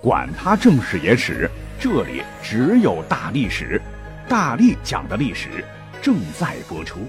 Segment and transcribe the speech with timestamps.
[0.00, 3.82] 管他正史野史，这里只有大历史，
[4.28, 5.64] 大力讲的历史
[6.00, 7.00] 正在播出。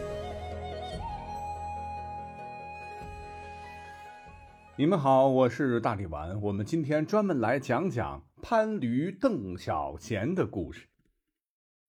[4.76, 10.88] 你们好，我是大力丸，我们今天专门来讲讲潘驴邓小闲的故事。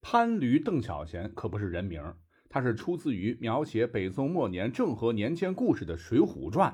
[0.03, 1.99] 潘驴邓小闲可不是人名，
[2.47, 6.71] 他是出自于描写北宋末年郑和年间故事的《水浒传》。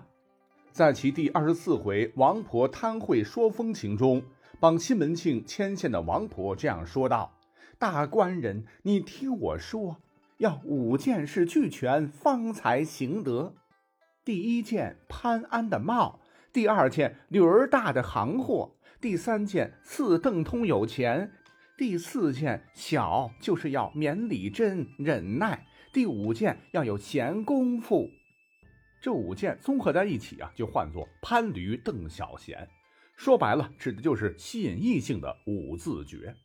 [0.72, 4.22] 在其第二十四回“王婆贪贿说风情”中，
[4.60, 7.34] 帮西门庆牵线的王婆这样说道
[7.80, 9.98] ：“大官人，你听我说，
[10.38, 13.56] 要五件事俱全，方才行得。
[14.24, 16.20] 第一件潘安的帽，
[16.54, 21.32] 第二件驴儿大的行货，第三件四邓通有钱，
[21.76, 28.12] 第四件小就是要免礼真忍耐，第五件要有闲工夫。”
[29.00, 32.68] 这五件综合在一起啊，就唤作潘驴邓小闲。
[33.16, 36.36] 说白了，指的就是吸引异性的五字诀。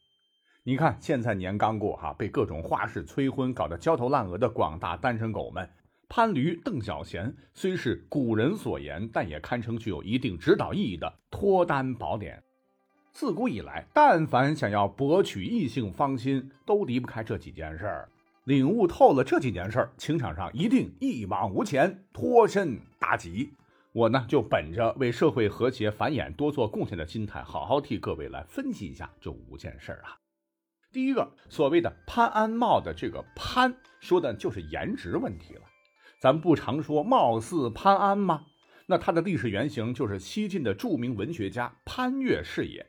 [0.65, 5.69] 你看，现在年刚过哈，被各种花式催婚搞得焦头烂额的广大单身狗们，
[6.09, 12.43] 潘驴邓小闲虽是古人所言，但也堪称具有一定指导意义的脱单宝典。
[13.13, 18.09] 自古以来，但凡想要博取异性芳心，都离不开这几件事儿。
[18.45, 23.53] 领悟透了这几件事儿，情场上一定一往无前，脱身大吉。
[23.93, 30.19] 我呢，就本着为社会和谐繁衍多做贡献的心态，好好替各位来分析一下这五件事儿啊。
[30.91, 35.63] 第一个，所谓的潘安茂的这个潘，说的就是颜值问题了。
[36.21, 38.47] 咱不常说貌似潘安吗？
[38.87, 42.85] 那他的历史原型就是西晋的著名文学家潘岳是也。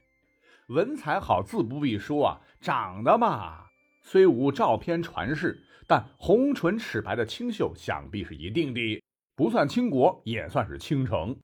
[0.70, 3.63] 文采好，自不必说啊，长得嘛。
[4.04, 9.02] 虽无照片传世，但红唇齿白的清秀想必是一定的，
[9.36, 11.36] 不算倾国也算是倾城。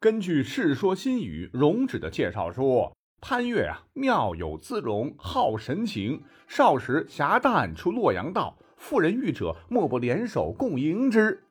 [0.00, 11.44] 根据《世说新语·容止》的介绍说，潘岳啊妙有姿容，好神情，少时侠旦出洛阳道，妇人遇者莫不联手共迎之。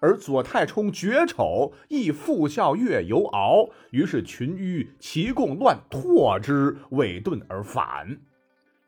[0.00, 8.18] 而左太冲绝丑，亦复笑月犹敖，于是群舆齐共乱唾之，委遁而返。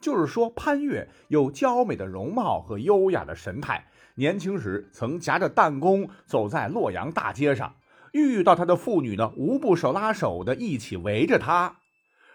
[0.00, 3.86] 就是说，潘岳有娇美的容貌和优雅的神态，
[4.16, 7.74] 年轻时曾夹着弹弓走在洛阳大街上，
[8.12, 11.76] 遇到他的妇女呢，无不手拉手的一起围着他。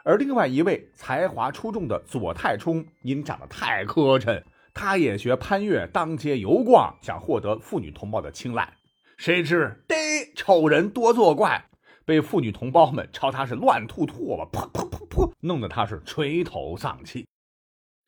[0.03, 8.73] 而另外一位才华出众的左太冲，因长得太磕碜，他也学潘岳当街游逛，想获得妇女同胞的青睐。
[9.17, 9.95] 谁知得
[10.35, 11.65] 丑人多作怪，
[12.03, 17.27] 被妇女同胞们 朝他是乱吐唾沫，噗噗噗噗，弄得他是垂头丧气。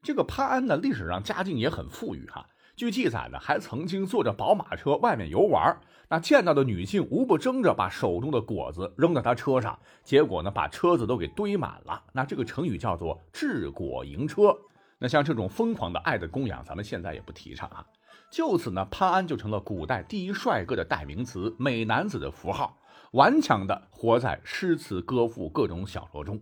[0.04, 2.46] 这个潘安呢，历史上家境也很富裕哈。
[2.76, 5.78] 据记载呢，还曾经坐着宝马车外面游玩，
[6.10, 12.04] 那见到的女性无不争着把手中的果子扔到他车上，结果呢，把车子都给堆满了。
[12.12, 14.54] 那这个成语叫做“掷果迎车”。
[15.00, 17.86] 那像这种疯狂的爱的供养，咱们现在也不提倡啊。
[18.30, 22.78] 就此呢，潘安就成了古代第一帅哥的代名词，美男子的符号，
[23.12, 26.42] 顽强的活在诗词歌赋各种小说中。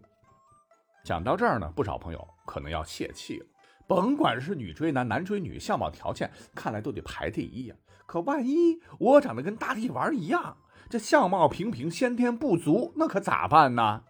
[1.03, 3.45] 讲到这儿呢，不少朋友可能要泄气了。
[3.87, 7.75] 甭管是女追男，男追女，相貌条件看来都得排第一呀。
[8.05, 10.57] 可万一我长得跟大力丸一样，
[10.89, 14.03] 这相貌平平，先天不足，那可咋办呢？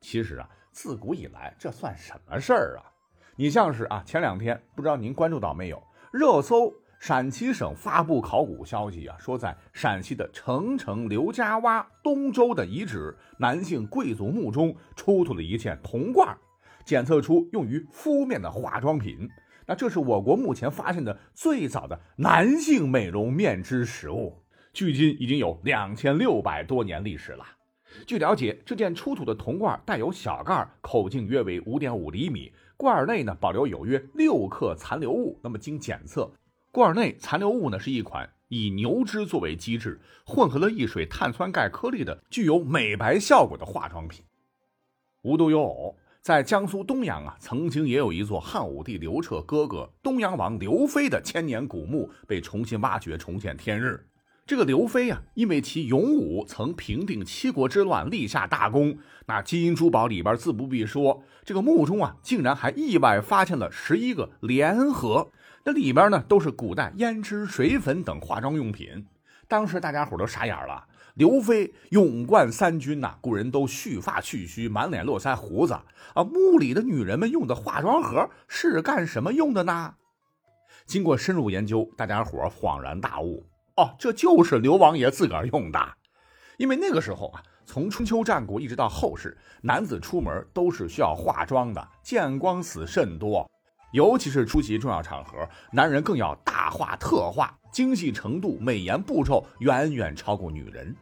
[0.00, 2.90] 其实啊，自古以来，这算什么事儿啊？
[3.36, 5.82] 你像是啊，前两天不知道您关注到没有，
[6.12, 16.36] 热搜陕西省发布考古消息啊，说在陕西的澄城刘家洼东周的遗址男性贵族墓中出土了一件铜罐。
[16.84, 19.26] 检测出用于敷面的化妆品，
[19.66, 24.42] 那这是我国目前发现的最早的男性美容面脂实物，
[24.74, 27.44] 距今已经有两千六百多年历史了。
[28.06, 35.40] 据了解，这件出土的铜罐带有小盖，口径约为五点五厘米，罐内呢保留有约六克残留物。
[35.42, 36.30] 那么经检测，
[36.72, 44.24] 罐内残留物呢是一款以牛脂作为基质，混合了一水碳酸钙颗粒的具有美白效果的化妆品。
[45.22, 45.96] 无独有偶。
[46.22, 54.06] 在江苏东阳啊，曾经也有一座汉武帝刘彻哥哥东阳王刘飞的千年古墓被重新挖掘，重见天日。
[54.44, 58.98] 这个刘飞啊，因为其勇武，曾平定七国之乱，立下大功。
[59.26, 65.32] 那金银珠宝里边自不必说，这个墓中啊，竟然还意外发现了十一个联合，
[65.62, 69.06] 那里边呢，都是古代胭脂、水粉等化妆用品。
[69.46, 70.86] 当时大家伙都傻眼了。
[71.14, 75.74] 刘飞勇冠三军呐，古人都蓄发蓄须，满脸络腮胡子
[76.14, 76.24] 啊。
[76.24, 79.96] 墓里的女人们用的化妆盒是干什么用的呢？
[80.86, 83.44] 经过深入研究，大家伙恍然大悟
[83.76, 85.78] 哦，这就是刘王爷自个儿用的。
[86.56, 93.50] 因为那个时候啊，从春秋战国一直到后世，男子出门都是需要化妆的，见光死甚多。
[93.92, 100.94] 尤其是出席重要场合，男人更要大化特化，精细程度、美颜步骤远远超过女人。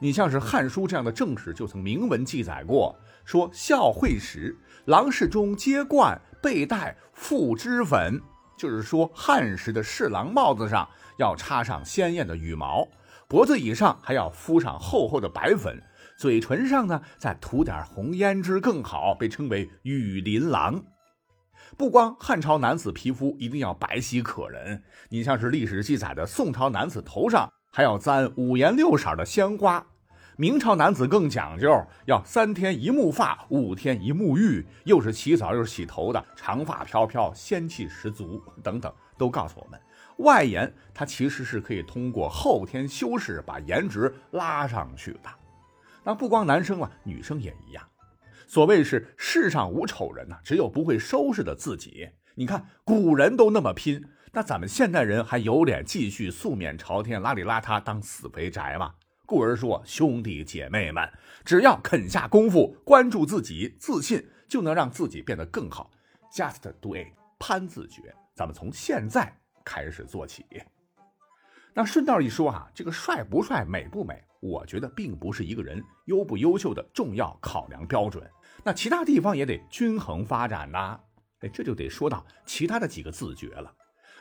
[0.00, 8.18] 你像是《汉书》这样的正史，就曾明文记载过，说孝惠时，郎世中皆冠背带覆脂粉，
[8.56, 12.88] 就是说汉时的侍郎帽子上要插上鲜艳的羽毛。
[13.28, 15.80] 脖子以上还要敷上厚厚的白粉，
[16.16, 20.82] 嘴唇上呢再涂点红胭脂更好，被称为羽林郎。
[21.76, 29.86] 不光汉朝男子皮肤一定要白皙可人，你像是历史记载的宋朝男子头上还要簪五颜六色的鲜花，
[30.36, 39.80] 明朝男子更讲究，要三天一沐发，五天一沐浴，又是洗澡又是洗头的，长发飘飘，仙气十足等等，都告诉我们。
[40.18, 45.30] 外颜它其实是可以通过后天修饰把颜值拉上去的，
[46.04, 47.82] 那不光男生了，女生也一样。
[48.50, 52.08] 所谓是世上无丑人呐，只有不会收拾的自己。
[52.34, 58.96] 你看古人都那么拼，那咱们现代人还有脸继续素面朝天、邋里邋遢当死肥宅吗？
[59.24, 61.08] 故而说，兄弟姐妹们，
[61.44, 65.92] 只要肯下功夫，关注自己，自信就能让自己变得更好。
[66.34, 67.06] Just do it，
[67.38, 68.12] 潘自觉。
[68.34, 69.32] 咱们从现在。
[69.64, 70.44] 开始做起。
[71.74, 78.28] 那顺道一说啊，这个帅不帅、美不美，我觉得并不是一个人优不优秀的重要考量标准。
[78.64, 80.98] 那其他地方也得均衡发展呐。
[81.40, 83.72] 哎，这就得说到其他的几个自觉了。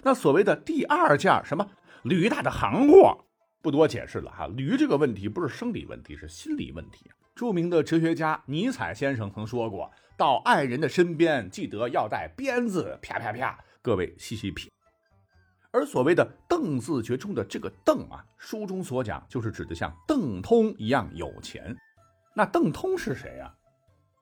[0.04, 1.68] 那所谓的第二件什么
[2.04, 3.26] 驴大的行货，
[3.62, 4.48] 不多解释了哈。
[4.48, 7.10] 驴这个问题不是生理问题，是心理问题。
[7.36, 14.70] 著名的哲学家尼采先生曾说过：“到爱人的身边，记得要带鞭子，啪啪啪。”各位细细品。
[15.72, 21.76] 而所谓的邓字诀中的这个邓啊，书中所讲就是指的像邓通一样有钱。
[22.36, 23.54] 那邓通是谁呀？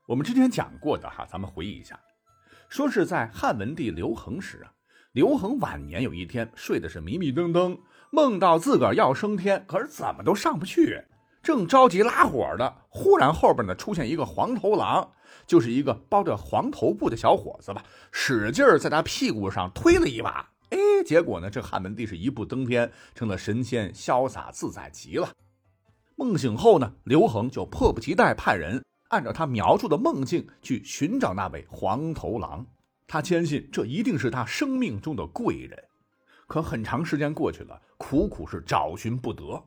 [0.07, 1.97] 我们之前讲过的哈，咱们回忆一下，
[2.67, 4.73] 说是在汉文帝刘恒时啊，
[5.13, 7.79] 刘恒晚年有一天睡的是迷迷瞪瞪，
[8.11, 11.01] 梦到自个儿要升天，可是怎么都上不去，
[11.41, 15.11] 正着急拉火的，忽然后边呢出现一个黄头狼，
[15.45, 20.50] 就是一个包着黄头布的小伙子吧，使劲在他屁股上推了一把。
[20.69, 21.49] 哎，结果呢？
[21.49, 25.29] 这汉文帝是一步登天，成了神仙，潇洒自在极了。
[26.15, 32.65] 梦醒后呢，刘恒就迫不及待派人按照他描述的梦境去寻找那位黄头狼。
[33.07, 35.81] 他坚信这一定是他生命中的贵人。
[36.47, 39.63] 可很长时间过去了，苦苦是找寻不得。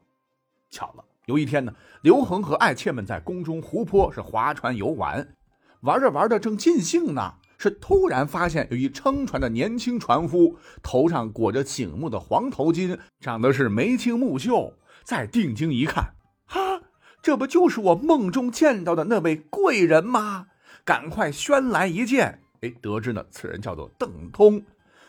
[0.71, 5.37] 巧了，有一天呢，刘恒和爱妾们在宫中湖泊是划船游玩，
[5.81, 7.35] 玩着玩着正尽兴呢。
[7.63, 14.73] 是突然发现有一撑船的年轻船夫，头上裹着醒目的黄头巾，长得是眉清目秀。
[15.05, 16.15] 再定睛一看，
[16.47, 16.81] 哈，
[17.21, 20.47] 这不就是我梦中见到的那位贵人吗？
[20.87, 22.41] 赶快宣来一见。
[22.63, 24.63] 哎，得知呢，此人叫做邓通。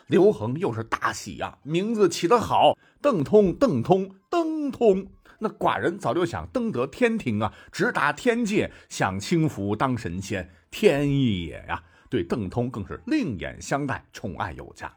[0.07, 5.07] 刘恒又是大喜呀，名字起得好，邓通，邓通，邓通。
[5.39, 11.81] 那寡人早就想登得天庭啊，直达天界，享清福，当神仙，天意也呀。
[12.11, 14.93] 对邓通更是另眼相待，宠爱有加。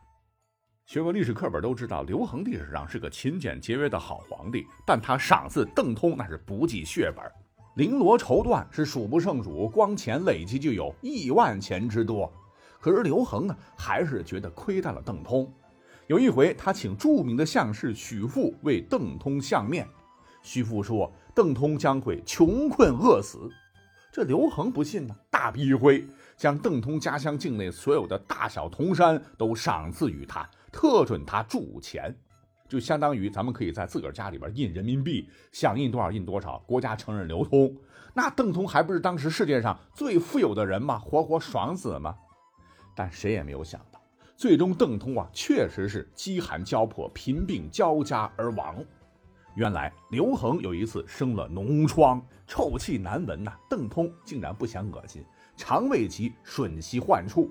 [0.85, 7.25] 学过历史课本都知道，刘恒历史上是个勤俭节约的好皇帝，但他赏赐邓通那是不计血本，
[7.77, 12.29] 绫罗绸缎是数不胜数，光钱累积就有亿万钱之多。
[12.81, 15.49] 可是刘恒呢，还是觉得亏待了邓通。
[16.09, 19.87] 有一回，他请著名的相士许父为邓通相面，
[20.43, 23.49] 许父说邓通将会穷困饿死。
[24.13, 26.05] 这刘恒不信呢，大笔一挥，
[26.36, 32.14] 将邓通家乡境内所有的大小铜山都赏赐于他，特准他铸钱，
[32.69, 37.76] 就相当于咱们可以在自个儿家里边印人民币，想印多少印多少，国家承认流通。
[38.12, 40.98] 那邓通还不是当时世界上最富有的人吗？
[40.98, 42.17] 活活爽死吗？
[42.94, 44.00] 但谁也没有想到，
[44.36, 48.84] 最终邓通啊，确实是饥寒交迫，贫病交加而亡。
[49.56, 53.53] 原来刘恒有一次生了脓疮，臭气难闻呐。
[53.70, 55.24] 邓通竟然不嫌恶心，
[55.56, 57.51] 常为其，吮吸患处。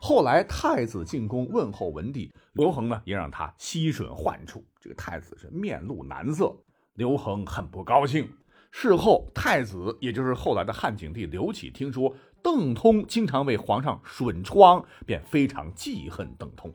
[0.00, 4.64] 后来太子进宫问候文帝，刘恒呢也让他吸吮患处。
[4.80, 6.56] 这个太子是面露难色，
[6.94, 8.28] 刘恒很不高兴。
[8.70, 16.72] 事后太子也就是后来的汉景帝刘启听说邓通经常为皇上吮疮，便非常记恨邓通。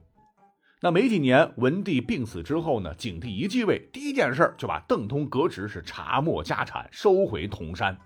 [0.81, 7.97] 那没几年，文帝病死之后呢，景帝一继位，第一件事就把邓通革职，是查没家产，收回铜山。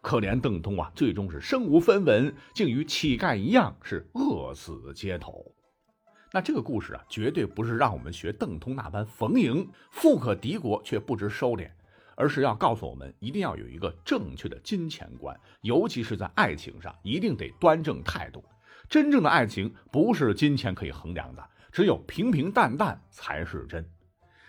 [0.00, 5.44] 可怜邓通啊，最终是身无分文，竟与乞丐一样，是饿死街头。
[6.32, 11.68] 那这个故事啊，绝对不是让我们学邓通那般逢迎，富可敌国却不知收敛，
[12.16, 18.42] 而是要告诉我们，一定要有一个正确的金钱观，尤其是在爱情上，一定得端正态度。
[18.88, 23.84] 真正的爱情不是金钱可以衡量的，只有平平淡淡才是真。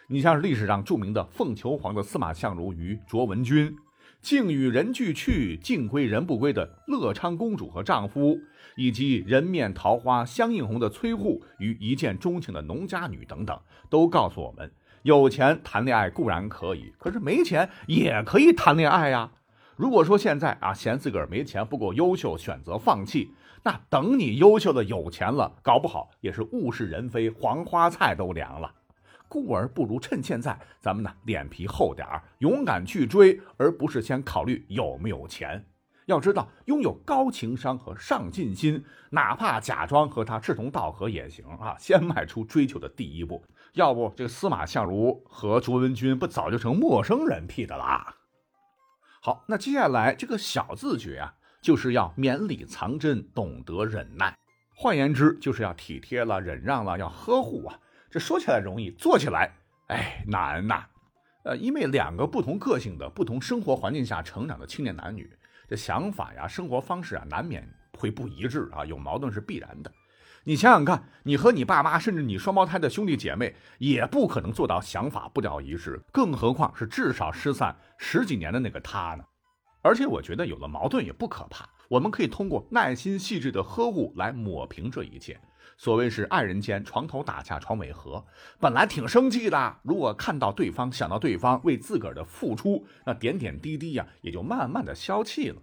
[0.08, 3.75] 你像是历史上著名的凤求凰的司马相如与卓文君，
[4.22, 8.40] 竟与人俱去，竟归人不归的乐昌公主和丈夫，
[8.75, 13.60] 以及人面桃花相映红的崔护与一见钟情的农家女等等，
[13.90, 19.32] 都告诉我们：有钱谈恋爱固然可以，可是没钱也可以谈恋爱呀。
[19.75, 23.32] 如果说现在啊嫌自个儿没钱不够优秀，选择放弃，
[23.63, 28.72] 那等你优秀的有钱了，搞不好也是物是人非，黄花菜都凉了。
[29.31, 35.65] 故而不如趁现在，咱们呢脸皮厚点儿，勇敢去追，而不是先考虑有没有钱。
[36.07, 41.77] 要知道，拥有高情商和上进心，哪怕假装和他志同道合也行啊。
[41.79, 43.41] 先迈出追求的第一步，
[43.75, 48.17] 要不这个司马相如和卓文君不早就成陌生人屁的啦？
[49.21, 54.38] 好，那接下来这个小自觉啊，就是要绵里藏针，懂得忍耐。
[54.75, 57.79] 换言之，就是要体贴了、忍让了，要呵护啊。
[58.12, 59.50] 这说起来容易，做起来
[59.88, 60.86] 哎难呐。
[61.46, 65.32] 呃，因为两个不同个性的、不同生活环境下成长的青年男女，
[65.70, 69.89] 这想法呀、生活方式啊，难免会不一致啊，有矛盾是必然的。
[70.44, 79.24] 你想想看，你和你爸妈，甚至你双胞胎的兄弟姐妹，也不可能做到想法步调一致，更何况是至少失散十几年的那个他呢？
[79.82, 85.39] 而且我觉得有了矛盾也不可怕，我们可以通过耐心细致的呵护来抹平这一切。
[85.81, 88.23] 所谓是爱人间床头打架床尾和，
[88.59, 95.59] 本来挺生气的，如果看到对方，想到对方为自个儿的付出，那点点滴滴呀，也就慢慢的消气了。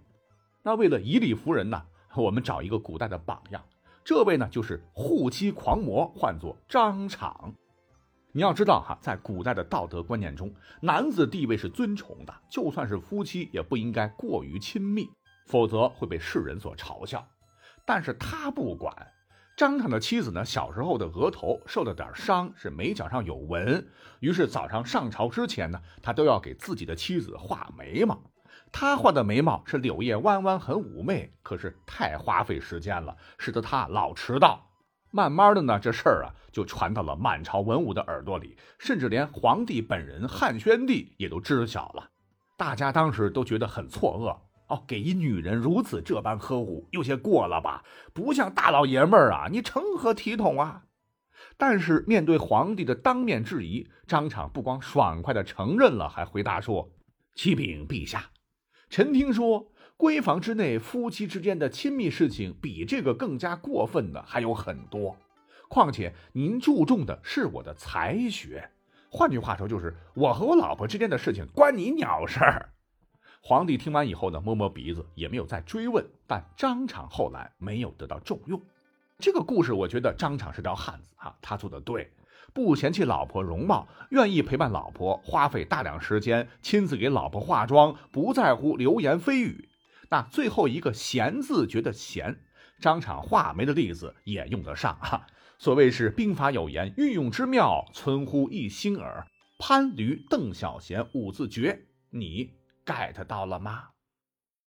[0.61, 1.81] 那为了以理服人呢，
[2.17, 3.63] 我们找一个古代的榜样。
[4.03, 7.53] 这位呢，就是护妻狂魔，唤作张敞。
[8.33, 15.09] 你要知道哈，在古代的道德观念中，男子地位是尊崇的，就算是夫妻，也不应该过于亲密，
[15.45, 17.25] 否则会被世人所嘲笑。
[17.85, 18.93] 但是他不管，
[19.59, 23.85] 张敞的妻子呢，小时候的额头受了点伤，是眉角上有纹，
[24.21, 28.17] 于是早上上朝之前呢，他都要给自己的妻子画眉毛。
[28.71, 34.65] 他画的眉毛是柳叶弯弯，很妩媚，可是太花费时间了，使得他老迟到。
[35.11, 42.09] 慢慢的呢，这事儿啊就传到了满朝文武的耳朵里，甚至连皇帝本人汉宣帝也都知晓了。
[42.55, 44.37] 大家当时都觉得很错愕
[44.69, 47.83] 哦，给一女人如此这般呵护，有些过了吧？
[48.13, 50.83] 不像大老爷们儿啊，你成何体统啊？
[51.57, 56.91] 但是面对皇帝的当面质疑，张敞不光爽快的承认了，还回答说
[57.33, 58.29] ：“启禀陛下。”
[58.89, 65.17] 臣听说，闺房之内夫妻之间的亲密事情，比这个更加过分的还有很多。
[65.67, 68.69] 况且您注重的是我的才学，
[69.09, 72.69] 换句话说，就是我和我老婆之间的事情关你鸟事儿。
[73.41, 76.05] 皇帝听完以后呢，摸摸鼻子，也没有再追问。
[76.27, 78.61] 但张敞后来没有得到重用。
[79.17, 82.11] 这个故事，我觉得张敞是条汉子啊，他做的对。
[82.53, 89.69] 不嫌弃老婆容貌，愿意陪伴老婆，花费大量时间亲自给老婆化妆，不在乎流言蜚语。
[90.09, 92.39] 那最后一个“贤”字，觉得贤，
[92.81, 95.27] 张敞画眉的例子也用得上哈。
[95.59, 99.27] 所谓是兵法有言，运用之妙，存乎一心耳。
[99.59, 102.49] 潘驴邓小闲五字诀，你
[102.89, 103.89] get 到了吗？